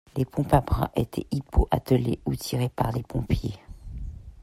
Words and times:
Les 0.17 0.25
pompes 0.25 0.51
à 0.55 0.61
bras 0.61 0.89
étaient 0.95 1.27
hippo-attelées 1.29 2.17
ou 2.25 2.35
tirées 2.35 2.69
par 2.69 2.91
les 2.91 3.03
pompiers. 3.03 3.59